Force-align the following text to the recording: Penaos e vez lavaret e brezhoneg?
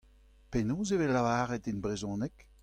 Penaos 0.51 0.89
e 0.93 0.97
vez 1.01 1.11
lavaret 1.13 1.63
e 1.71 1.73
brezhoneg? 1.83 2.33